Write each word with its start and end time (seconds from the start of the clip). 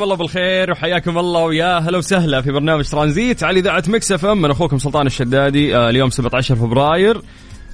مساكم 0.00 0.12
الله 0.12 0.16
بالخير 0.16 0.70
وحياكم 0.70 1.18
الله 1.18 1.44
ويا 1.44 1.78
هلا 1.78 1.98
وسهلا 1.98 2.42
في 2.42 2.52
برنامج 2.52 2.84
ترانزيت 2.84 3.42
على 3.44 3.60
إذاعة 3.60 3.84
Mix 3.88 4.12
FM. 4.12 4.42
من 4.42 4.50
أخوكم 4.50 4.78
سلطان 4.78 5.06
الشدادي. 5.06 5.76
آه 5.76 5.90
اليوم 5.90 6.10
17 6.10 6.56
فبراير. 6.56 7.20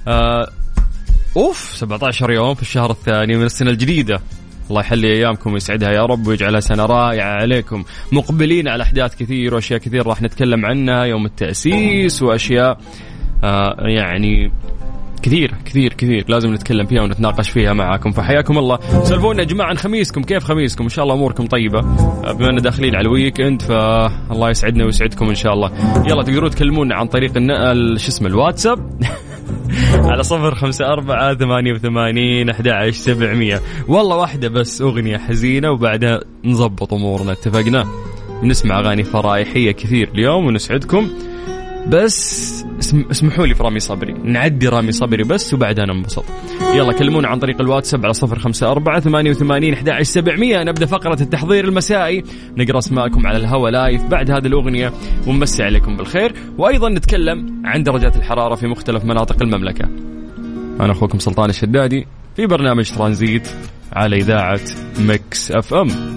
آه 0.07 0.49
أوف 1.37 1.57
17 1.75 2.31
يوم 2.31 2.55
في 2.55 2.61
الشهر 2.61 2.91
الثاني 2.91 3.35
من 3.35 3.43
السنة 3.43 3.69
الجديدة. 3.71 4.19
الله 4.69 4.81
يحلي 4.81 5.13
أيامكم 5.13 5.53
ويسعدها 5.53 5.91
يا 5.91 6.05
رب 6.05 6.27
ويجعلها 6.27 6.59
سنة 6.59 6.85
رائعة 6.85 7.41
عليكم. 7.41 7.83
مقبلين 8.11 8.67
على 8.67 8.83
أحداث 8.83 9.15
كثير 9.15 9.55
وأشياء 9.55 9.79
كثير 9.79 10.07
راح 10.07 10.21
نتكلم 10.21 10.65
عنها. 10.65 11.03
يوم 11.03 11.25
التأسيس 11.25 12.23
وأشياء 12.23 12.77
آه 13.43 13.75
يعني 13.79 14.51
كثير 15.23 15.53
كثير 15.65 15.93
كثير 15.93 16.25
لازم 16.27 16.53
نتكلم 16.53 16.85
فيها 16.85 17.01
ونتناقش 17.01 17.49
فيها 17.49 17.73
معاكم. 17.73 18.11
فحياكم 18.11 18.57
الله. 18.57 18.79
سولفونا 19.03 19.39
يا 19.39 19.45
جماعة 19.45 19.67
عن 19.67 19.77
خميسكم 19.77 20.23
كيف 20.23 20.43
خميسكم؟ 20.43 20.83
إن 20.83 20.89
شاء 20.89 21.03
الله 21.03 21.15
أموركم 21.15 21.45
طيبة. 21.45 21.79
آه، 21.79 22.31
بما 22.31 22.49
إن 22.49 22.55
داخلين 22.55 22.95
على 22.95 23.07
ال 23.07 23.41
weekend 23.41 23.61
فالله 23.61 24.49
يسعدنا 24.49 24.85
ويسعدكم 24.85 25.29
إن 25.29 25.35
شاء 25.35 25.53
الله. 25.53 25.71
يلا 26.09 26.23
تقدرون 26.23 26.49
تكلمونا 26.49 26.95
عن 26.95 27.07
طريق 27.07 27.33
شو 27.97 28.07
اسمه 28.07 28.27
الواتساب؟ 28.27 28.99
على 30.11 30.23
صفر 30.23 30.55
خمسة 30.55 30.85
أربعة 30.85 31.35
ثمانية 31.35 31.73
وثمانين 31.73 32.49
أحد 32.49 32.67
عشر 32.67 32.91
سبعمية. 32.91 33.61
والله 33.87 34.17
واحدة 34.17 34.47
بس 34.49 34.81
أغنية 34.81 35.17
حزينة 35.17 35.71
وبعدها 35.71 36.19
نظبط 36.45 36.93
أمورنا. 36.93 37.31
اتفقنا؟ 37.31 37.85
نسمع 38.43 38.79
أغاني 38.79 39.03
فرايحية 39.03 39.71
كثير 39.71 40.09
اليوم 40.15 40.45
ونسعدكم. 40.45 41.07
بس 41.87 42.65
اسمحوا 42.93 43.45
لي 43.45 43.55
في 43.55 43.63
رامي 43.63 43.79
صبري. 43.79 44.13
نعدي 44.13 44.67
رامي 44.67 44.91
صبري 44.91 45.23
بس 45.23 45.53
وبعدها 45.53 45.85
ننبسط 45.85 46.25
يلا 46.75 46.93
كلمونا 46.93 47.27
عن 47.27 47.39
طريق 47.39 47.61
الواتساب 47.61 48.05
على 48.05 48.13
صفر 48.13 48.39
خمسة 48.39 48.71
أربعة 48.71 48.99
ثمانية 48.99 49.29
وثمانين 49.29 49.73
أحد 49.73 50.01
سبعمية. 50.01 50.63
نبدأ 50.63 50.85
فقرة 50.85 51.21
التحضير 51.21 51.65
المسائي. 51.65 52.23
نقرأ 52.57 52.77
أسماءكم 52.77 53.27
على 53.27 53.37
الهوا 53.37 53.69
live 53.69 54.03
بعد 54.03 54.31
هذه 54.31 54.47
الأغنية 54.47 54.93
ونمسي 55.27 55.63
عليكم 55.63 55.97
بالخير. 55.97 56.33
وأيضا 56.57 56.89
نتكلم 56.89 57.61
عن 57.65 57.83
درجات 57.83 58.15
الحرارة 58.15 58.55
في 58.55 58.67
مختلف 58.67 59.05
مناطق 59.05 59.41
المملكة. 59.41 59.85
أنا 60.79 60.91
أخوكم 60.91 61.19
سلطان 61.19 61.49
الشدادي 61.49 62.07
في 62.35 62.45
برنامج 62.45 62.91
ترانزيت 62.91 63.47
على 63.93 64.15
إذاعة 64.15 64.61
Mix 64.99 65.51
FM. 65.51 66.16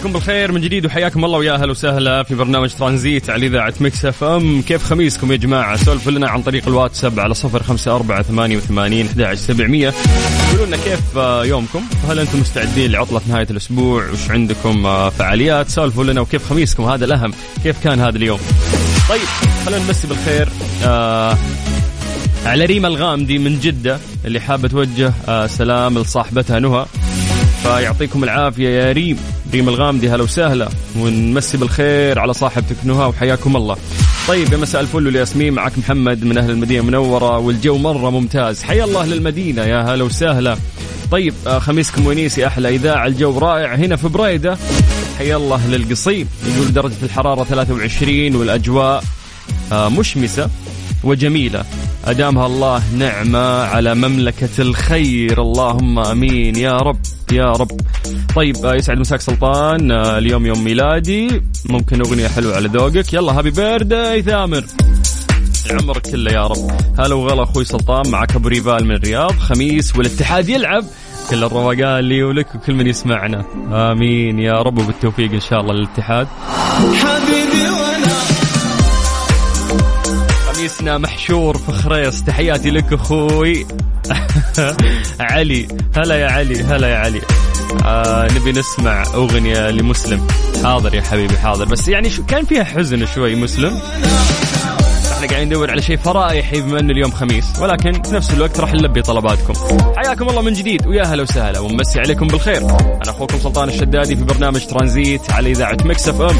عليكم 0.00 0.12
بالخير 0.12 0.52
من 0.52 0.60
جديد 0.60 0.86
وحياكم 0.86 1.24
الله 1.24 1.38
ويا 1.38 1.52
أهلا 1.52 1.70
وسهلا 1.70 2.22
في 2.22 2.34
برنامج 2.34 2.74
ترانزيت 2.74 3.30
على 3.30 3.46
إذاعة 3.46 3.74
Mix 3.80 4.04
FM. 4.04 4.62
كيف 4.62 4.84
خميسكم 4.84 5.32
يا 5.32 5.36
جماعة؟ 5.36 5.76
سولفوا 5.76 6.12
لنا 6.12 6.28
عن 6.28 6.42
طريق 6.42 6.68
الواتساب 6.68 7.20
على 7.20 7.34
صفر 7.34 7.62
خمسة 7.62 7.96
أربعة 7.96 8.22
ثمانية 8.22 8.56
وثمانين 8.56 9.06
أحد 9.06 9.20
عشر 9.20 9.40
سبعمية. 9.40 9.94
قولوا 10.50 10.66
لنا 10.66 10.76
كيف 10.76 11.16
يومكم؟ 11.48 11.82
هل 12.08 12.18
أنتم 12.18 12.40
مستعدين 12.40 12.90
لعطلة 12.90 13.20
نهاية 13.28 13.46
الأسبوع؟ 13.50 14.10
وش 14.10 14.30
عندكم 14.30 14.86
آه، 14.86 15.08
فعاليات؟ 15.10 15.68
سولفوا 15.68 16.04
لنا 16.04 16.20
وكيف 16.20 16.48
خميسكم؟ 16.48 16.84
هذا 16.84 17.04
الأهم. 17.04 17.32
كيف 17.64 17.84
كان 17.84 18.00
هذا 18.00 18.16
اليوم؟ 18.16 18.40
طيب 19.08 19.28
خلينا 19.66 19.84
نمسي 19.84 20.06
بالخير 20.06 20.48
آه 20.84 21.36
على 22.46 22.64
ريما 22.64 22.88
الغامدي 22.88 23.38
من 23.38 23.60
جدة 23.60 23.98
اللي 24.24 24.40
حابة 24.40 24.68
توجه 24.68 25.12
آه 25.28 25.46
سلام 25.46 25.98
لصاحبتها 25.98 26.58
نهى 26.60 26.86
فيعطيكم 27.62 28.24
العافية 28.24 28.68
يا 28.68 28.92
ريم. 28.92 29.18
ريم 29.52 29.68
الغامدي 29.68 30.10
هلا 30.10 30.22
وسهلا. 30.22 30.68
ونمسي 30.98 31.56
بالخير 31.56 32.18
على 32.18 32.34
صاحبتك 32.34 32.76
نهى 32.84 33.04
وحياكم 33.04 33.56
الله. 33.56 33.76
طيب 34.28 34.52
يا 34.52 34.56
مساء 34.56 34.80
الفل 34.80 35.06
والياسمين. 35.06 35.52
معك 35.52 35.78
محمد 35.78 36.24
من 36.24 36.38
أهل 36.38 36.50
المدينة 36.50 36.80
المنورة. 36.80 37.38
والجو 37.38 37.78
مرة 37.78 38.10
ممتاز. 38.10 38.62
حيا 38.62 38.84
الله 38.84 39.06
للمدينة. 39.06 39.62
يا 39.62 39.94
هلا 39.94 40.04
وسهلا. 40.04 40.56
طيب 41.10 41.34
آه 41.46 41.58
خميسكم 41.58 42.06
ونيسي 42.06 42.46
أحلى. 42.46 42.68
إذاعة 42.68 43.06
الجو 43.06 43.38
رائع 43.38 43.74
هنا 43.74 43.96
في 43.96 44.08
بريدة. 44.08 44.58
حيا 45.18 45.36
الله 45.36 45.66
للقصيم. 45.66 46.28
يقول 46.54 46.72
درجة 46.72 47.02
الحرارة 47.02 47.44
23 47.44 48.36
والأجواء 48.36 49.04
آه 49.72 49.88
مشمسة 49.88 50.48
وجميلة. 51.04 51.64
أدامها 52.04 52.46
الله 52.46 52.82
نعمة 52.98 53.62
على 53.62 53.94
مملكة 53.94 54.48
الخير. 54.58 55.42
اللهم 55.42 55.98
أمين. 55.98 56.56
يا 56.56 56.76
رب. 56.76 57.00
يا 57.32 57.52
رب. 57.52 57.80
طيب 58.36 58.56
آه، 58.56 58.74
يسعد 58.74 58.98
مساك 58.98 59.20
سلطان. 59.20 59.92
آه، 59.92 60.18
اليوم 60.18 60.46
يوم 60.46 60.64
ميلادي. 60.64 61.42
ممكن 61.68 62.00
أغنية 62.00 62.28
حلوة 62.28 62.56
على 62.56 62.68
ذوقك. 62.68 63.12
يلا 63.14 63.38
هابي 63.38 63.50
بيرداي 63.50 64.22
ثامر. 64.22 64.64
عمرك 65.70 66.10
كله 66.10 66.32
يا 66.32 66.46
رب. 66.46 66.70
هلا 66.98 67.14
وغلا 67.14 67.42
أخوي 67.42 67.64
سلطان 67.64 68.10
معك 68.10 68.36
أبو 68.36 68.48
ريفال 68.48 68.84
من 68.84 68.94
الرياض. 68.94 69.32
خميس 69.32 69.96
والاتحاد 69.96 70.48
يلعب. 70.48 70.84
كل 71.30 71.44
الروقان 71.44 71.98
لي 71.98 72.22
ولك 72.22 72.54
وكل 72.54 72.74
من 72.74 72.86
يسمعنا. 72.86 73.44
آمين 73.72 74.38
يا 74.38 74.62
رب 74.62 74.78
وبالتوفيق 74.78 75.32
إن 75.32 75.40
شاء 75.40 75.60
الله 75.60 75.74
للاتحاد. 75.74 76.28
حبيبي 76.94 77.70
وأنا. 77.70 78.14
خميسنا 80.52 80.98
محشور 80.98 81.58
في 81.58 81.72
خريص 81.72 82.22
تحياتي 82.22 82.70
لك 82.70 82.92
أخوي. 82.92 83.66
علي. 85.20 85.68
هلا 85.96 86.14
يا 86.14 86.30
علي 86.30 86.62
هلا 86.62 86.88
يا 86.88 86.96
علي. 86.96 87.20
آه 87.84 88.28
نبي 88.32 88.52
نسمع 88.52 89.02
أغنية 89.14 89.70
لمسلم. 89.70 90.26
حاضر 90.64 90.94
يا 90.94 91.02
حبيبي 91.02 91.38
حاضر. 91.38 91.64
بس 91.64 91.88
يعني 91.88 92.10
شو 92.10 92.26
كان 92.26 92.44
فيها 92.44 92.64
حزن 92.64 93.06
شوي 93.06 93.34
مسلم. 93.34 93.80
إحنا 95.12 95.26
قاعدين 95.26 95.48
ندور 95.48 95.70
على 95.70 95.82
شيء 95.82 95.96
فرايحي 95.96 96.60
بما 96.60 96.80
أنه 96.80 96.92
اليوم 96.92 97.10
خميس. 97.10 97.44
ولكن 97.60 98.02
في 98.02 98.14
نفس 98.14 98.34
الوقت 98.34 98.60
راح 98.60 98.74
نلبي 98.74 99.02
طلباتكم. 99.02 99.54
حياكم 99.96 100.28
الله 100.28 100.42
من 100.42 100.52
جديد. 100.52 100.86
ويا 100.86 101.04
هلا 101.04 101.22
وسهلا. 101.22 101.58
ونمسي 101.58 102.00
عليكم 102.00 102.26
بالخير. 102.26 102.58
أنا 102.58 103.10
أخوكم 103.10 103.38
سلطان 103.38 103.68
الشدادي 103.68 104.16
في 104.16 104.24
برنامج 104.24 104.66
ترانزيت 104.66 105.30
على 105.30 105.50
إذاعة 105.50 105.78
Mix 105.84 106.08
FM. 106.08 106.36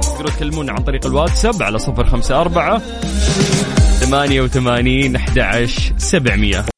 تقدروا 0.00 0.30
تكلمونا 0.30 0.72
عن 0.72 0.78
طريق 0.78 1.06
الواتساب 1.06 1.62
على 1.62 1.78
054 1.78 2.80
88 4.00 5.16
11 5.16 5.92
700 5.98 6.77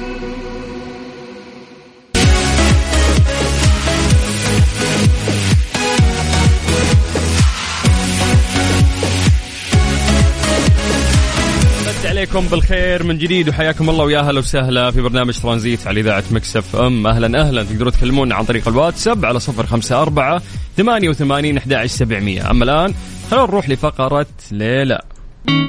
عليكم 12.21 12.47
بالخير 12.47 13.03
من 13.03 13.17
جديد 13.17 13.49
وحياكم 13.49 13.89
الله 13.89 14.05
ويا 14.05 14.19
أهلا 14.19 14.39
وسهلا 14.39 14.91
في 14.91 15.01
برنامج 15.01 15.39
ترانزيت 15.39 15.87
على 15.87 15.99
إذاعة 15.99 16.23
Mix 16.31 16.75
FM. 16.75 17.07
أهلا 17.07 17.41
أهلا 17.41 17.63
تقدروا 17.63 17.91
تكلمونا 17.91 18.35
عن 18.35 18.45
طريق 18.45 18.67
الواتساب 18.67 19.25
على 19.25 19.39
صفر 19.39 19.65
خمسة 19.65 20.01
أربعة 20.01 20.41
ثمانية 20.77 21.09
وثمانين 21.09 21.57
أحد 21.57 21.85
سبعمية. 21.85 22.51
أما 22.51 22.63
الآن 22.63 22.93
خلونا 23.31 23.47
نروح 23.47 23.69
لفقرة 23.69 24.25
ليه 24.51 24.81
لا. 24.81 25.01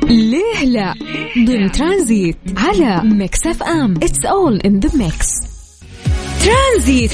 ليه 0.05 0.65
لا؟ 0.65 0.95
ضمن 1.39 1.73
ترانزيت 1.73 2.37
على 2.57 3.03
Mix 3.05 3.47
FM. 3.47 3.95
It's 4.03 4.25
all 4.25 4.61
in 4.61 4.81
the 4.81 4.91
mix 4.97 5.29
Tranzit. 6.45 7.13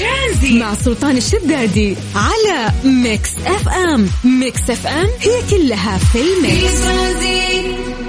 مع 0.51 0.73
سلطان 0.73 1.17
الشدادي 1.17 1.95
على 2.15 2.71
Mix 2.85 3.37
FM. 3.45 4.07
Mix 4.39 4.69
FM 4.69 5.07
هي 5.19 5.41
كلها 5.49 5.97
في 5.97 6.19
ال 6.21 6.58
mix. 6.58 8.08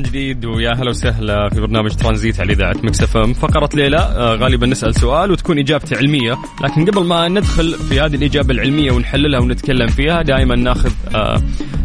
من 0.00 0.06
جديد 0.06 0.44
ويا 0.44 0.72
هلا 0.72 0.90
وسهلا 0.90 1.48
في 1.48 1.60
برنامج 1.60 1.94
ترانزيت 1.94 2.40
على 2.40 2.52
إذاعة 2.52 2.76
Mix 2.82 3.02
FM. 3.02 3.32
فقرة 3.32 3.68
ليه 3.74 3.91
لا 3.91 3.96
آه، 3.96 4.34
غالبا 4.34 4.66
نسأل 4.66 4.94
سؤال 4.94 5.30
وتكون 5.30 5.58
اجابته 5.58 5.96
علمية. 5.96 6.38
لكن 6.64 6.84
قبل 6.84 7.06
ما 7.06 7.28
ندخل 7.28 7.74
في 7.74 8.00
هذه 8.00 8.14
الإجابة 8.14 8.54
العلمية 8.54 8.92
ونحللها 8.92 9.40
ونتكلم 9.40 9.86
فيها 9.86 10.22
دائما 10.22 10.56
ناخذ 10.56 10.92
آه، 11.14 11.42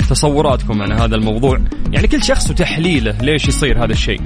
تصوراتكم 0.09 0.81
عن 0.81 0.91
هذا 0.91 1.15
الموضوع. 1.15 1.59
يعني 1.91 2.07
كل 2.07 2.23
شخص 2.23 2.51
وتحليله 2.51 3.17
ليش 3.21 3.47
يصير 3.47 3.83
هذا 3.83 3.91
الشيء. 3.91 4.21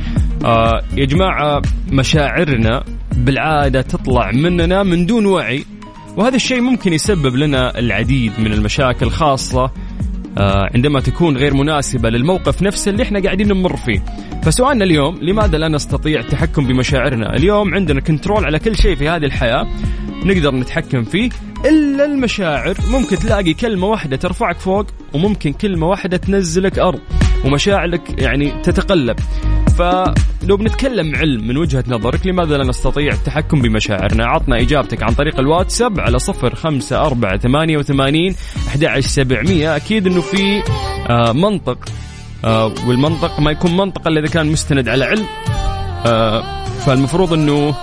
آه، 0.46 0.82
يا 0.98 1.06
جماعة 1.06 1.62
مشاعرنا 1.92 2.84
بالعادة 3.16 3.82
تطلع 3.82 4.32
مننا 4.32 4.84
من 4.84 5.06
دون 5.06 5.26
وعي 5.26 5.66
وهذا 6.18 6.36
الشيء 6.36 6.62
ممكن 6.62 6.94
يسبب 6.94 7.36
لنا 7.36 7.80
العديد 7.80 8.32
من 8.40 8.54
المشاكل 8.54 9.10
خاصة 9.10 9.72
عندما 10.76 11.00
تكون 11.00 11.38
غير 11.38 11.54
مناسبة 11.54 12.10
للموقف 12.10 12.62
نفسه 12.62 12.92
اللي 12.92 13.04
إحنا 13.04 13.20
قاعدين 13.20 13.48
نمر 13.48 13.78
فيه. 13.78 14.04
فسؤالنا 14.44 14.84
اليوم 14.84 15.18
لماذا 15.22 15.58
لا 15.58 15.68
نستطيع 15.68 16.20
التحكم 16.20 16.68
بمشاعرنا؟ 16.68 17.36
اليوم 17.36 17.76
عندنا 17.76 18.02
كنترول 18.02 18.46
على 18.46 18.60
كل 18.60 18.76
شيء 18.76 18.96
في 18.96 19.10
هذه 19.10 19.26
الحياة 19.26 19.68
نقدر 20.26 20.56
نتحكم 20.56 21.04
فيه 21.04 21.30
إلا 21.66 22.06
المشاعر. 22.06 22.78
ممكن 22.92 23.16
تلاقي 23.16 23.54
كلمة 23.54 23.88
واحدة 23.88 24.18
ترفعك 24.18 24.60
فوق 24.60 24.86
وممكن 25.14 25.54
كلمة 25.54 25.88
واحدة 25.88 26.18
تنزلك 26.18 26.80
أرض 26.80 27.00
ومشاعرك 27.46 28.22
يعني 28.22 28.62
تتقلب. 28.64 29.20
فلو 29.80 30.58
بنتكلم 30.58 31.16
علم 31.16 31.48
من 31.48 31.58
وجهة 31.58 31.84
نظرك 31.88 32.28
لماذا 32.28 32.58
لا 32.58 32.64
نستطيع 32.64 33.14
التحكم 33.14 33.62
بمشاعرنا؟ 33.62 34.26
عطنا 34.26 34.62
إجابتك 34.62 35.04
عن 35.04 35.14
طريق 35.14 35.40
الواتساب 35.40 36.00
على 36.00 36.20
صفر 36.20 36.56
خمسة 36.56 37.06
أربعة 37.06 37.38
ثمانية 37.38 37.78
وثمانين 37.78 38.36
أحد 38.68 39.00
سبعمية. 39.00 39.76
أكيد 39.76 40.08
أنه 40.08 40.22
في 40.22 40.64
آه 41.10 41.32
منطق 41.32 41.78
آه 42.46 42.74
والمنطق 42.88 43.40
ما 43.40 43.52
يكون 43.52 43.78
منطق 43.78 44.08
إلا 44.08 44.20
إذا 44.20 44.28
كان 44.28 44.52
مستند 44.52 44.90
على 44.90 45.06
علم. 45.06 45.26
آه 46.06 46.64
فالمفروض 46.86 47.34
أنه 47.34 47.76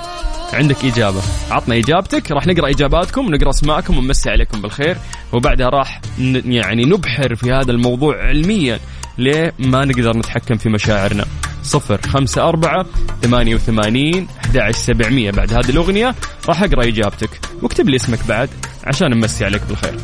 عندك 0.53 0.85
إجابة. 0.85 1.21
عطنا 1.51 1.77
إجابتك 1.77 2.33
راح 2.33 2.47
نقرأ 2.47 2.71
إجاباتكم 2.71 3.27
ونقرأ 3.27 3.51
أسماءكم 3.51 3.99
ونمسي 3.99 4.31
عليكم 4.31 4.63
بالخير. 4.63 4.97
وبعدها 5.33 5.69
راح 5.69 6.01
يعني 6.45 6.85
نبحر 6.85 7.35
في 7.35 7.53
هذا 7.53 7.71
الموضوع 7.71 8.23
علميا 8.23 8.79
ليه 9.19 9.53
ما 9.59 9.85
نقدر 9.85 10.17
نتحكم 10.17 10.57
في 10.57 10.69
مشاعرنا. 10.69 11.25
صفر 11.67 12.01
خمسة 12.09 12.49
أربعة 12.49 12.87
ثمانية 13.23 13.55
وثمانين 13.55 14.27
أحد 14.45 14.71
سبعمية. 14.71 15.31
بعد 15.31 15.53
هذه 15.53 15.71
الأغنية 15.71 16.15
راح 16.49 16.63
أقرأ 16.63 16.89
إجابتك. 16.89 17.31
واكتب 17.63 17.89
لي 17.89 17.97
اسمك 17.97 18.19
بعد 18.29 18.49
عشان 18.85 19.11
نمسي 19.11 19.45
عليك 19.45 19.63
بالخير. 19.69 19.95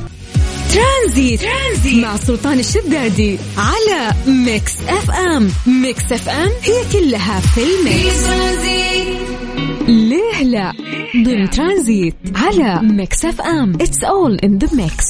Tranzit. 0.72 1.40
Tranzit 1.40 2.04
مع 2.04 2.16
سلطان 2.16 2.58
الشدادي 2.58 3.38
على 3.58 4.14
Mix 4.26 4.72
FM. 4.88 5.50
Mix 5.66 6.12
FM 6.12 6.50
هي 6.62 6.84
كلها 6.92 7.40
في 7.40 7.60
ال 7.60 7.73
mix. 7.73 8.22
ليه 9.88 10.42
لا؟ 10.42 10.72
ضمن 11.24 11.50
ترانزيت 11.50 12.14
على 12.34 12.80
Mix 12.82 13.24
FM. 13.24 13.74
It's 13.74 14.04
all 14.04 14.36
in 14.44 14.58
the 14.58 14.68
mix 14.74 15.06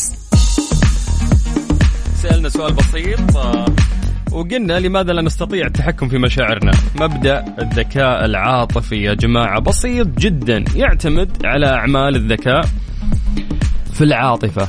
سألنا 2.23 2.49
سؤال 2.49 2.73
بسيط 2.75 3.37
آه، 3.37 3.67
وقلنا 4.33 4.79
لماذا 4.79 5.13
لا 5.13 5.23
نستطيع 5.23 5.67
التحكم 5.67 6.09
في 6.09 6.19
مشاعرنا؟ 6.19 6.73
مبدأ 7.01 7.45
الذكاء 7.59 8.25
العاطفي 8.25 9.03
يا 9.03 9.15
جماعة. 9.15 9.61
بسيط 9.61 10.07
جدا. 10.07 10.65
يعتمد 10.77 11.47
على 11.47 11.67
إعمال 11.67 12.17
الذكاء 12.17 12.65
في 13.93 14.05
العاطفة. 14.05 14.69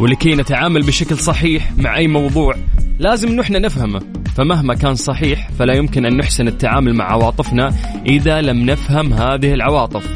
ولكي 0.00 0.34
نتعامل 0.34 0.82
بشكل 0.82 1.18
صحيح 1.18 1.72
مع 1.76 1.96
أي 1.96 2.08
موضوع 2.08 2.54
لازم 2.98 3.36
نحن 3.36 3.62
نفهمه. 3.62 4.00
فمهما 4.36 4.74
كان 4.74 4.94
صحيح 4.94 5.50
فلا 5.58 5.74
يمكن 5.74 6.06
أن 6.06 6.16
نحسن 6.16 6.48
التعامل 6.48 6.94
مع 6.94 7.12
عواطفنا 7.12 7.72
إذا 8.06 8.40
لم 8.40 8.70
نفهم 8.70 9.12
هذه 9.12 9.54
العواطف. 9.54 10.14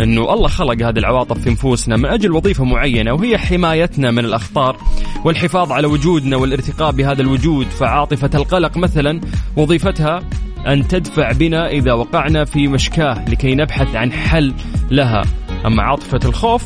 إنه 0.00 0.34
الله 0.34 0.48
خلق 0.48 0.86
هذه 0.86 0.98
العواطف 0.98 1.38
في 1.38 1.50
نفوسنا 1.50 1.96
من 1.96 2.06
أجل 2.06 2.32
وظيفة 2.32 2.64
معينة 2.64 3.12
وهي 3.12 3.38
حمايتنا 3.38 4.10
من 4.10 4.24
الأخطار. 4.24 4.76
والحفاظ 5.24 5.72
على 5.72 5.86
وجودنا 5.86 6.36
والارتقاء 6.36 6.92
بهذا 6.92 7.22
الوجود 7.22 7.66
فعاطفة 7.66 8.30
القلق 8.34 8.76
مثلا 8.76 9.20
وظيفتها 9.56 10.22
أن 10.66 10.88
تدفع 10.88 11.32
بنا 11.32 11.68
إذا 11.68 11.92
وقعنا 11.92 12.44
في 12.44 12.68
مشكاة 12.68 13.24
لكي 13.28 13.54
نبحث 13.54 13.96
عن 13.96 14.12
حل 14.12 14.54
لها. 14.90 15.22
أما 15.66 15.82
عاطفة 15.82 16.20
الخوف 16.24 16.64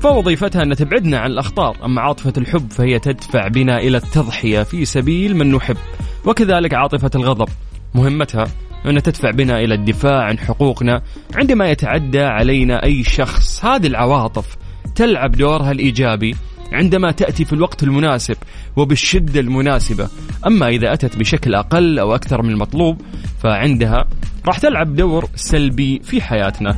فوظيفتها 0.00 0.62
أن 0.62 0.76
تبعدنا 0.76 1.18
عن 1.18 1.30
الأخطار. 1.30 1.76
أما 1.84 2.00
عاطفة 2.00 2.32
الحب 2.38 2.70
فهي 2.70 2.98
تدفع 2.98 3.48
بنا 3.48 3.78
إلى 3.78 3.96
التضحية 3.96 4.62
في 4.62 4.84
سبيل 4.84 5.36
من 5.36 5.52
نحب. 5.52 5.76
وكذلك 6.24 6.74
عاطفة 6.74 7.10
الغضب 7.14 7.48
مهمتها 7.94 8.44
أن 8.86 9.02
تدفع 9.02 9.30
بنا 9.30 9.60
إلى 9.60 9.74
الدفاع 9.74 10.24
عن 10.24 10.38
حقوقنا. 10.38 11.02
عندما 11.34 11.70
يتعدى 11.70 12.22
علينا 12.22 12.84
أي 12.84 13.04
شخص 13.04 13.64
هذه 13.64 13.86
العواطف 13.86 14.56
تلعب 14.94 15.30
دورها 15.30 15.70
الإيجابي. 15.70 16.36
عندما 16.72 17.10
تأتي 17.10 17.44
في 17.44 17.52
الوقت 17.52 17.82
المناسب 17.82 18.36
وبالشدة 18.76 19.40
المناسبة 19.40 20.08
أما 20.46 20.68
إذا 20.68 20.92
أتت 20.92 21.16
بشكل 21.16 21.54
أقل 21.54 21.98
أو 21.98 22.14
أكثر 22.14 22.42
من 22.42 22.50
المطلوب 22.50 23.00
فعندها 23.42 24.04
راح 24.46 24.58
تلعب 24.58 24.96
دور 24.96 25.28
سلبي 25.34 26.00
في 26.04 26.22
حياتنا. 26.22 26.72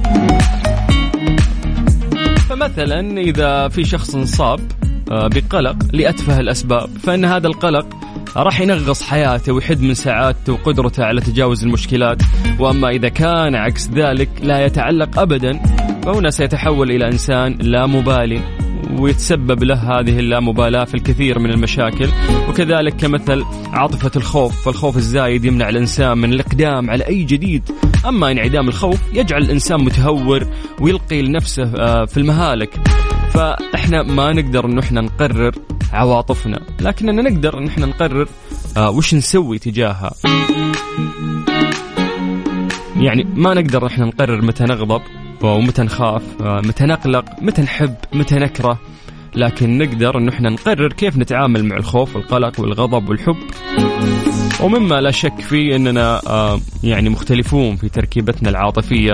فمثلا 2.48 3.20
إذا 3.20 3.68
في 3.68 3.84
شخص 3.84 4.14
انصاب 4.14 4.60
آه، 5.10 5.28
بقلق 5.28 5.76
لأتفه 5.92 6.40
الأسباب 6.40 6.88
فإن 7.02 7.24
هذا 7.24 7.46
القلق 7.46 7.86
راح 8.36 8.60
ينغص 8.60 9.02
حياته 9.02 9.52
ويحد 9.52 9.80
من 9.80 9.94
سعادته 9.94 10.52
وقدرته 10.52 11.04
على 11.04 11.20
تجاوز 11.20 11.64
المشكلات. 11.64 12.22
وأما 12.58 12.88
إذا 12.88 13.08
كان 13.08 13.54
عكس 13.54 13.90
ذلك 13.90 14.28
لا 14.42 14.64
يتعلق 14.64 15.18
أبدا 15.18 15.62
فهنا 16.02 16.30
سيتحول 16.30 16.90
إلى 16.90 17.06
إنسان 17.06 17.52
لا 17.60 17.86
مبالي. 17.86 18.61
ويتسبب 19.00 19.62
له 19.62 19.74
هذه 19.74 20.18
اللامبالاة 20.18 20.84
في 20.84 20.94
الكثير 20.94 21.38
من 21.38 21.50
المشاكل. 21.50 22.08
وكذلك 22.48 22.96
كمثل 22.96 23.44
عاطفة 23.72 24.10
الخوف 24.16 24.64
فالخوف 24.64 24.96
الزايد 24.96 25.44
يمنع 25.44 25.68
الإنسان 25.68 26.18
من 26.18 26.32
الإقدام 26.32 26.90
على 26.90 27.06
أي 27.06 27.24
جديد. 27.24 27.62
أما 28.08 28.30
انعدام 28.30 28.68
الخوف 28.68 29.00
يجعل 29.12 29.42
الإنسان 29.42 29.84
متهور 29.84 30.46
ويلقي 30.80 31.22
لنفسه 31.22 31.62
آه، 31.62 32.04
في 32.04 32.16
المهالك. 32.16 32.80
فإحنا 33.34 34.02
ما 34.02 34.32
نقدر 34.32 34.66
إنه 34.66 34.80
إحنا 34.80 35.00
نقرر 35.00 35.52
عواطفنا 35.92 36.60
لكننا 36.80 37.22
نقدر 37.22 37.58
إن 37.58 37.66
إحنا 37.66 37.86
نقرر 37.86 38.28
آه، 38.76 38.90
وش 38.90 39.14
نسوي 39.14 39.58
تجاهها. 39.58 40.12
يعني 42.96 43.24
ما 43.34 43.54
نقدر 43.54 43.86
إحنا 43.86 44.06
نقرر 44.06 44.42
متى 44.42 44.64
نغضب. 44.64 45.02
ومتى 45.42 45.82
نخاف 45.82 46.22
متى 46.40 46.84
نقلق 46.84 47.24
متى 47.42 47.62
نحب 47.62 47.94
متى 48.12 48.34
نكره 48.34 48.78
لكن 49.36 49.78
نقدر 49.78 50.18
انه 50.18 50.32
إحنا 50.32 50.50
نقرر 50.50 50.92
كيف 50.92 51.16
نتعامل 51.16 51.64
مع 51.64 51.76
الخوف 51.76 52.16
والقلق 52.16 52.60
والغضب 52.60 53.08
والحب. 53.08 53.36
ومما 54.60 55.00
لا 55.00 55.10
شك 55.10 55.40
فيه 55.40 55.76
إننا 55.76 56.20
آه، 56.26 56.60
يعني 56.84 57.08
مختلفون 57.08 57.76
في 57.76 57.88
تركيبتنا 57.88 58.50
العاطفية. 58.50 59.12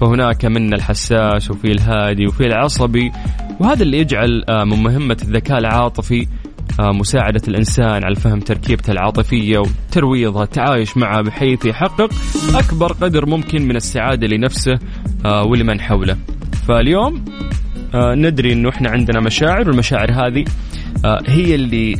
فهناك 0.00 0.44
منا 0.44 0.76
الحساس 0.76 1.50
وفي 1.50 1.72
الهادي 1.72 2.26
وفي 2.26 2.46
العصبي. 2.46 3.12
وهذا 3.60 3.82
اللي 3.82 3.98
يجعل 3.98 4.44
آه، 4.48 4.64
من 4.64 4.82
مهمة 4.82 5.16
الذكاء 5.22 5.58
العاطفي 5.58 6.26
آه، 6.80 6.92
مساعدة 6.92 7.42
الإنسان 7.48 8.04
على 8.04 8.14
فهم 8.14 8.40
تركيبته 8.40 8.90
العاطفية 8.90 9.58
وترويضها 9.58 10.42
التعايش 10.42 10.96
معها 10.96 11.22
بحيث 11.22 11.66
يحقق 11.66 12.10
أكبر 12.54 12.92
قدر 12.92 13.26
ممكن 13.26 13.62
من 13.62 13.76
السعادة 13.76 14.26
لنفسه. 14.26 14.78
ولمن 15.24 15.80
حوله 15.80 16.16
فاليوم 16.68 17.24
آه، 17.94 18.14
ندري 18.14 18.52
أنه 18.52 18.68
إحنا 18.68 18.90
عندنا 18.90 19.20
مشاعر 19.20 19.68
والمشاعر 19.68 20.12
هذه 20.12 20.44
آه، 21.04 21.22
هي 21.26 21.54
اللي 21.54 21.96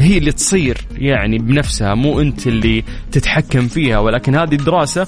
هي 0.00 0.18
اللي 0.18 0.32
تصير 0.32 0.76
يعني 0.98 1.38
بنفسها 1.38 1.94
مو 1.94 2.20
أنت 2.20 2.46
اللي 2.46 2.84
تتحكم 3.12 3.68
فيها. 3.68 3.98
ولكن 3.98 4.34
هذه 4.34 4.54
الدراسة 4.54 5.06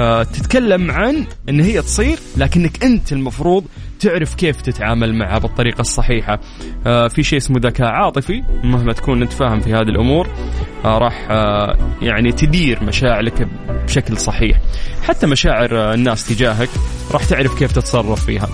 آه، 0.00 0.22
تتكلم 0.22 0.90
عن 0.90 1.26
إن 1.48 1.60
هي 1.60 1.82
تصير 1.82 2.18
لكنك 2.36 2.84
أنت 2.84 3.12
المفروض 3.12 3.64
تعرف 3.98 4.34
كيف 4.34 4.60
تتعامل 4.60 5.14
معها 5.14 5.38
بالطريقة 5.38 5.80
الصحيحة. 5.80 6.40
آه، 6.86 7.08
في 7.08 7.22
شيء 7.22 7.38
اسمه 7.38 7.56
ذكاء 7.60 7.86
عاطفي 7.88 8.42
مهما 8.64 8.92
تكون 8.92 9.22
انت 9.22 9.32
فاهم 9.32 9.60
في 9.60 9.74
هذه 9.74 9.88
الأمور 9.88 10.28
آه، 10.84 10.98
راح 10.98 11.26
يعني 12.02 12.32
تدير 12.32 12.84
مشاعرك 12.84 13.48
بشكل 13.84 14.16
صحيح. 14.16 14.60
حتى 15.02 15.26
مشاعر 15.26 15.94
الناس 15.94 16.28
تجاهك 16.28 16.68
راح 17.10 17.24
تعرف 17.24 17.58
كيف 17.58 17.72
تتصرف 17.72 18.24
فيها. 18.24 18.48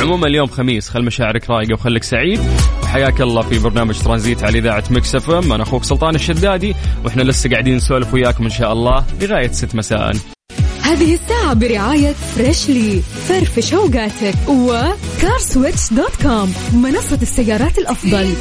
عموما 0.00 0.26
اليوم 0.26 0.46
خميس 0.46 0.88
خل 0.88 1.04
مشاعرك 1.04 1.50
رايقة 1.50 1.74
وخليك 1.74 2.02
سعيد. 2.02 2.40
وحياك 2.82 3.20
الله 3.20 3.42
في 3.42 3.58
برنامج 3.58 3.98
ترانزيت 3.98 4.44
على 4.44 4.58
إذاعة 4.58 4.84
Mix 4.90 5.14
FM. 5.14 5.52
أنا 5.52 5.62
أخوك 5.62 5.84
سلطان 5.84 6.14
الشدادي 6.14 6.74
وإحنا 7.04 7.22
لسه 7.22 7.50
قاعدين 7.50 7.76
نسولف 7.76 8.14
وياكم 8.14 8.44
إن 8.44 8.50
شاء 8.50 8.72
الله 8.72 9.04
لغاية 9.20 9.52
6 9.52 9.76
مساء. 9.76 10.12
هذه 10.92 11.14
الساعة 11.14 11.54
برعاية 11.54 12.12
Freshly 12.12 13.02
فرفش 13.28 13.74
اوقاتك 13.74 14.34
و 14.48 15.92
CarSwitch.com 15.92 16.54
منصة 16.72 17.18
السيارات 17.22 17.78
الأفضل. 17.78 18.34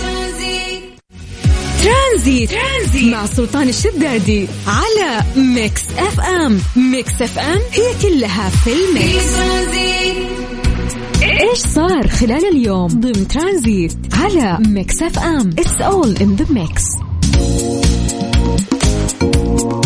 Tranzit. 1.84 2.52
Tranzit 2.52 3.12
مع 3.14 3.26
سلطان 3.26 3.70
الشدادي 3.70 4.48
على 4.68 5.24
Mix 5.36 5.82
FM 5.98 6.60
Mix 6.76 7.22
FM 7.22 7.60
هي 7.72 7.94
كلها 8.02 8.50
في 8.50 8.70
ال 8.74 8.86
mix. 8.86 9.36
إيش 11.24 11.60
صار 11.60 12.08
خلال 12.08 12.46
اليوم؟ 12.46 12.88
ضمن 12.88 13.28
ترانزيت 13.28 13.98
على 14.14 14.58
Mix 14.68 15.02
FM 15.02 15.50
It's 15.60 15.82
all 15.82 16.18
in 16.18 16.36
the 16.36 16.46
mix 16.50 16.84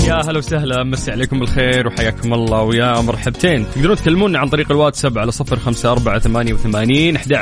يا 0.05 0.21
هلا 0.25 0.38
وسهلا 0.38 0.83
مسي 0.83 1.12
عليكم 1.12 1.39
بالخير 1.39 1.88
وحياكم 1.88 2.33
الله 2.33 2.62
ويا 2.62 3.01
مرحبتين. 3.01 3.65
تقدرون 3.75 3.95
تكلمونا 3.95 4.39
عن 4.39 4.50
طريق 4.50 4.71
الواتساب 4.71 5.17
على 5.17 5.31
صفر 5.31 5.59
خمسة 5.59 5.91
أربعة 5.91 6.19
ثمانية 6.19 6.53
وثمانين 6.53 7.15
أحد 7.15 7.33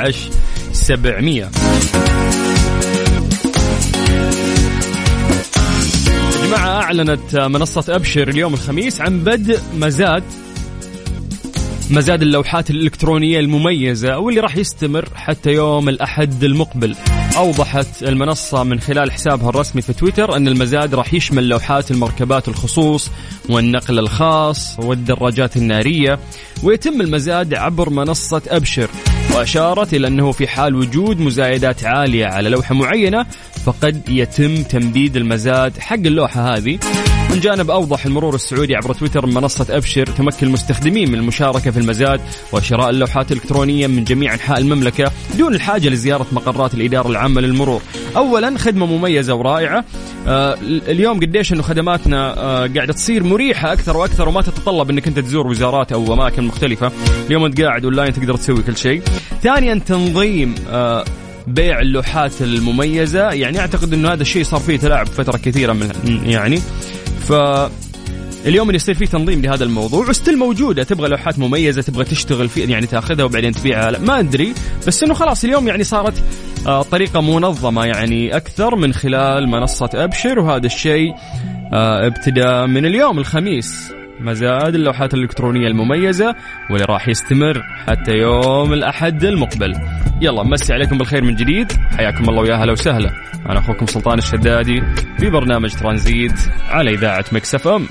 سبعمية. 0.72 1.50
جماعة 6.44 6.82
أعلنت 6.82 7.36
منصة 7.36 7.96
أبشر 7.96 8.28
اليوم 8.28 8.54
الخميس 8.54 9.00
عن 9.00 9.18
بدء 9.18 9.60
مزاد 9.76 10.24
مزاد 11.90 12.22
اللوحات 12.22 12.70
الإلكترونية 12.70 13.40
المميزة 13.40 14.18
واللي 14.18 14.40
راح 14.40 14.56
يستمر 14.56 15.08
حتى 15.14 15.50
يوم 15.50 15.88
الأحد 15.88 16.44
المقبل. 16.44 16.96
أوضحت 17.36 18.02
المنصة 18.02 18.62
من 18.64 18.80
خلال 18.80 19.12
حسابها 19.12 19.48
الرسمي 19.48 19.82
في 19.82 19.92
تويتر 19.92 20.36
أن 20.36 20.48
المزاد 20.48 20.94
راح 20.94 21.14
يشمل 21.14 21.48
لوحات 21.48 21.90
المركبات 21.90 22.48
الخصوص 22.48 23.10
والنقل 23.48 23.98
الخاص 23.98 24.78
والدراجات 24.78 25.56
النارية 25.56 26.18
ويتم 26.62 27.00
المزاد 27.00 27.54
عبر 27.54 27.90
منصة 27.90 28.42
أبشر 28.48 28.90
وأشارت 29.34 29.94
إلى 29.94 30.06
أنه 30.06 30.32
في 30.32 30.46
حال 30.46 30.74
وجود 30.74 31.20
مزايدات 31.20 31.84
عالية 31.84 32.26
على 32.26 32.48
لوحة 32.48 32.74
معينة 32.74 33.26
فقد 33.64 34.08
يتم 34.08 34.62
تمديد 34.62 35.16
المزاد 35.16 35.78
حق 35.78 35.96
اللوحة 35.96 36.56
هذه. 36.56 36.78
من 37.30 37.40
جانب 37.40 37.70
أوضح 37.70 38.06
المرور 38.06 38.34
السعودي 38.34 38.76
عبر 38.76 38.94
تويتر 38.94 39.26
منصة 39.26 39.66
أبشر 39.70 40.06
تمكن 40.06 40.46
المستخدمين 40.46 41.08
من 41.08 41.18
المشاركة 41.18 41.70
في 41.70 41.78
المزاد 41.78 42.20
وشراء 42.52 42.90
اللوحات 42.90 43.32
الإلكترونية 43.32 43.86
من 43.86 44.04
جميع 44.04 44.34
أنحاء 44.34 44.58
المملكة 44.58 45.12
دون 45.38 45.54
الحاجة 45.54 45.88
لزيارة 45.88 46.26
مقرات 46.32 46.74
الإدارة 46.74 47.08
العامة 47.08 47.40
للمرور. 47.40 47.82
أولا 48.16 48.58
خدمة 48.58 48.86
مميزة 48.86 49.34
ورائعة. 49.34 49.84
آه 50.26 50.58
اليوم 50.62 51.20
قديش 51.20 51.52
أنه 51.52 51.62
خدماتنا 51.62 52.38
آه 52.38 52.66
قاعدة 52.66 52.92
تصير 52.92 53.22
مريحة 53.22 53.72
أكثر 53.72 53.96
وأكثر 53.96 54.28
وما 54.28 54.42
تتطلب 54.42 54.90
أنك 54.90 55.06
أنت 55.06 55.18
تزور 55.18 55.46
وزارات 55.46 55.92
أو 55.92 56.14
أماكن 56.14 56.44
مختلفة. 56.44 56.92
اليوم 57.26 57.44
أنت 57.44 57.60
قاعد 57.60 57.84
أونلاين 57.84 58.12
تقدر 58.12 58.36
تسوي 58.36 58.62
كل 58.62 58.76
شيء. 58.76 59.02
ثانيا 59.42 59.74
تنظيم 59.74 60.54
آه 60.70 61.04
بيع 61.46 61.80
اللوحات 61.80 62.42
المميزة. 62.42 63.30
يعني 63.30 63.58
أعتقد 63.58 63.92
أنه 63.92 64.12
هذا 64.12 64.22
الشيء 64.22 64.44
صار 64.44 64.60
فيه 64.60 64.76
تلاعب 64.76 65.06
فترة 65.06 65.36
كثيرة 65.38 65.72
من 65.72 65.90
يعني. 66.26 66.56
ف 67.28 67.32
اليوم 68.46 68.68
اللي 68.68 68.76
يصير 68.76 68.94
فيه 68.94 69.06
تنظيم 69.06 69.42
لهذا 69.42 69.64
الموضوع 69.64 70.08
وستيل 70.08 70.38
موجودة. 70.38 70.82
تبغى 70.82 71.08
لوحات 71.08 71.38
مميزة 71.38 71.82
تبغى 71.82 72.04
تشتغل 72.04 72.48
في 72.48 72.60
يعني 72.60 72.86
تأخذها 72.86 73.24
وبعدين 73.24 73.52
تبيعها. 73.52 73.90
لا 73.90 73.98
ما 73.98 74.18
أدري. 74.18 74.54
بس 74.86 75.02
إنه 75.02 75.14
خلاص 75.14 75.44
اليوم 75.44 75.68
يعني 75.68 75.84
صارت 75.84 76.22
آه، 76.66 76.82
طريقة 76.82 77.20
منظمة 77.20 77.84
يعني 77.84 78.36
أكثر 78.36 78.76
من 78.76 78.92
خلال 78.92 79.48
منصة 79.48 79.90
أبشر. 79.94 80.38
وهذا 80.38 80.66
الشيء 80.66 81.14
آه، 81.72 82.06
ابتدى 82.06 82.66
من 82.66 82.86
اليوم 82.86 83.18
الخميس. 83.18 83.92
مزاد 84.24 84.74
اللوحات 84.74 85.14
الإلكترونية 85.14 85.66
المميزة 85.66 86.34
واللي 86.70 86.84
راح 86.84 87.08
يستمر 87.08 87.62
حتى 87.88 88.12
يوم 88.12 88.72
الأحد 88.72 89.24
المقبل. 89.24 89.72
يلا 90.20 90.42
مسي 90.42 90.72
عليكم 90.72 90.98
بالخير 90.98 91.24
من 91.24 91.34
جديد. 91.36 91.72
حياكم 91.72 92.28
الله 92.28 92.42
ويا 92.42 92.54
هلا 92.54 92.72
وسهلا. 92.72 93.10
أنا 93.50 93.58
أخوكم 93.58 93.86
سلطان 93.86 94.18
الشدادي 94.18 94.82
في 95.18 95.30
برنامج 95.30 95.72
ترانزيت 95.74 96.38
على 96.68 96.94
إذاعة 96.94 97.24
Mix 97.32 97.68
FM. 97.68 97.86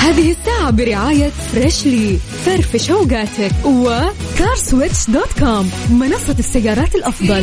هذه 0.00 0.30
الساعة 0.30 0.70
برعاية 0.70 1.28
Freshly 1.28 2.16
فرفش 2.16 2.90
اوقاتك 2.90 3.52
و 3.64 5.10
CarSwitch.com 5.10 5.70
منصة 5.90 6.36
السيارات 6.38 6.94
الأفضل. 6.94 7.42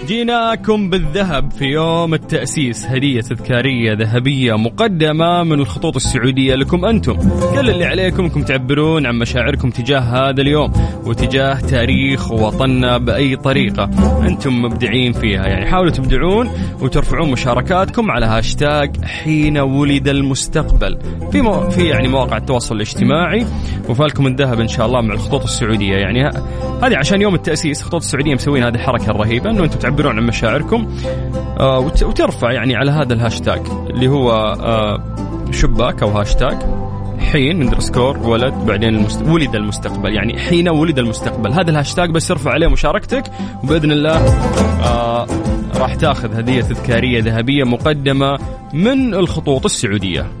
جيناكم 0.11 0.89
بالذهب 0.89 1.51
في 1.51 1.65
يوم 1.65 2.13
التأسيس. 2.13 2.85
هدية 2.85 3.21
تذكارية 3.21 3.93
ذهبية 3.93 4.57
مقدمة 4.57 5.43
من 5.43 5.59
الخطوط 5.59 5.95
السعودية 5.95 6.55
لكم 6.55 6.85
أنتم. 6.85 7.17
كل 7.53 7.69
اللي 7.69 7.85
عليكم 7.85 8.23
انكم 8.23 8.43
تعبرون 8.43 9.05
عن 9.05 9.15
مشاعركم 9.15 9.69
تجاه 9.69 9.99
هذا 9.99 10.41
اليوم 10.41 10.71
وتجاه 11.05 11.59
تاريخ 11.59 12.31
وطننا 12.31 12.97
بأي 12.97 13.35
طريقة. 13.35 13.89
أنتم 14.27 14.61
مبدعين 14.61 15.13
فيها. 15.13 15.47
يعني 15.47 15.65
حاولوا 15.65 15.91
تبدعون 15.91 16.49
وترفعون 16.81 17.31
مشاركاتكم 17.31 18.11
على 18.11 18.25
هاشتاج 18.25 19.05
حين 19.05 19.57
ولد 19.57 20.07
المستقبل. 20.07 20.97
في 21.31 21.41
مو 21.41 21.69
في 21.69 21.87
يعني 21.87 22.07
مواقع 22.07 22.37
التواصل 22.37 22.75
الاجتماعي. 22.75 23.45
وفالكم 23.89 24.27
الذهب 24.27 24.59
إن 24.59 24.67
شاء 24.67 24.85
الله 24.85 25.01
مع 25.01 25.13
الخطوط 25.13 25.43
السعودية. 25.43 25.95
يعني 25.95 26.29
هذه 26.83 26.97
عشان 26.97 27.21
يوم 27.21 27.35
التأسيس. 27.35 27.79
الخطوط 27.79 28.01
السعودية 28.01 28.33
مسوين 28.33 28.63
هذه 28.63 28.75
الحركة 28.75 29.11
الرهيبة 29.11 29.49
إنه 29.49 29.63
أنتم 29.63 29.79
تعبرون 29.79 30.00
عن 30.09 30.15
مشاعركم. 30.15 30.87
آه 31.59 31.79
وترفع 31.79 32.51
يعني 32.51 32.75
على 32.75 32.91
هذا 32.91 33.13
الهاشتاج 33.13 33.61
اللي 33.89 34.07
هو 34.07 34.31
آه 34.31 35.03
شباك 35.51 36.03
أو 36.03 36.09
هاشتاج. 36.09 36.57
حين 37.31 37.61
underscore 37.61 38.17
ولد 38.17 38.53
بعدين 38.53 38.95
المست... 38.95 39.21
ولد 39.21 39.55
المستقبل. 39.55 40.13
يعني 40.13 40.39
حين 40.39 40.69
ولد 40.69 40.99
المستقبل. 40.99 41.51
هذا 41.51 41.71
الهاشتاج 41.71 42.09
بس 42.09 42.31
ارفع 42.31 42.51
عليه 42.51 42.67
مشاركتك 42.67 43.23
وبإذن 43.63 43.91
الله 43.91 44.17
آه 44.83 45.27
راح 45.75 45.95
تاخذ 45.95 46.35
هدية 46.35 46.61
تذكارية 46.61 47.21
ذهبية 47.21 47.63
مقدمة 47.63 48.37
من 48.73 49.13
الخطوط 49.13 49.65
السعودية. 49.65 50.40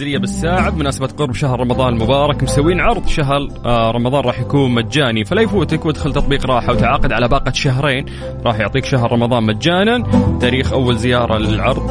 منزلية 0.00 0.18
بالساعة 0.18 0.70
بمناسبة 0.70 1.06
قرب 1.06 1.34
شهر 1.34 1.60
رمضان 1.60 1.94
المبارك 1.94 2.42
مسوين 2.42 2.80
عرض 2.80 3.06
شهر 3.06 3.48
آه، 3.64 3.90
رمضان 3.90 4.24
راح 4.24 4.40
يكون 4.40 4.70
مجاني 4.70 5.24
فلا 5.24 5.42
يفوتك 5.42 5.86
وادخل 5.86 6.12
تطبيق 6.12 6.46
راحة 6.46 6.72
وتعاقد 6.72 7.12
على 7.12 7.28
باقة 7.28 7.52
شهرين 7.52 8.06
راح 8.46 8.60
يعطيك 8.60 8.84
شهر 8.84 9.12
رمضان 9.12 9.42
مجانا 9.42 10.02
تاريخ 10.40 10.72
أول 10.72 10.96
زيارة 10.96 11.38
للعرض 11.38 11.90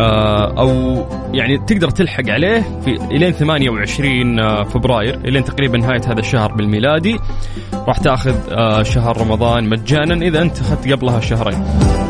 آه، 0.00 0.58
أو 0.58 1.04
يعني 1.32 1.58
تقدر 1.58 1.90
تلحق 1.90 2.28
عليه 2.28 2.80
في 2.84 2.90
إلين 2.90 3.32
28 3.32 4.38
آه، 4.38 4.62
فبراير 4.62 5.14
إلين 5.14 5.44
تقريبا 5.44 5.78
نهاية 5.78 6.02
هذا 6.06 6.20
الشهر 6.20 6.52
بالميلادي 6.52 7.18
راح 7.88 7.98
تأخذ 7.98 8.34
شهر 8.82 9.20
رمضان 9.20 9.68
مجانا 9.68 10.26
إذا 10.26 10.42
أنت 10.42 10.60
أخذت 10.60 10.92
قبلها 10.92 11.20
شهرين. 11.20 11.64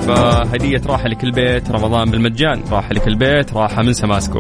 فهدية 0.07 0.81
راحة 0.87 1.09
لكل 1.09 1.31
بيت 1.31 1.71
رمضان 1.71 2.11
بالمجان. 2.11 2.63
راحة 2.71 2.93
لكل 2.93 3.15
بيت 3.15 3.53
راحة 3.53 3.83
من 3.83 3.93
سماسكو. 3.93 4.39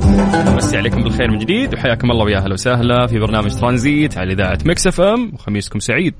مسي 0.56 0.76
عليكم 0.76 1.02
بالخير 1.02 1.30
من 1.30 1.38
جديد 1.38 1.74
وحياكم 1.74 2.10
الله 2.10 2.24
ويا 2.24 2.38
أهلا 2.38 2.52
وسهلا 2.52 3.06
في 3.06 3.18
برنامج 3.18 3.54
ترانزيت 3.60 4.18
على 4.18 4.32
إذاعة 4.32 4.58
مكس 4.64 4.86
أف 4.86 5.00
أم 5.00 5.30
وخميسكم 5.34 5.78
سعيد. 5.78 6.14